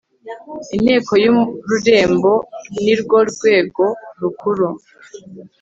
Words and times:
Inteko 0.75 1.11
y 1.23 1.25
Ururembo 1.33 2.33
nirwo 2.83 3.17
rwego 3.31 3.85
rukuru 4.21 4.67